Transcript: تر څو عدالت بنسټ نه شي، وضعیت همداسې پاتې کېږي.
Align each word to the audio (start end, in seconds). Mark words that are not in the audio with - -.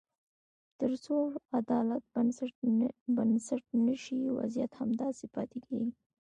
تر 0.79 0.91
څو 1.05 1.15
عدالت 1.59 2.03
بنسټ 3.15 3.63
نه 3.87 3.95
شي، 4.03 4.19
وضعیت 4.37 4.71
همداسې 4.81 5.25
پاتې 5.35 5.59
کېږي. 5.67 5.91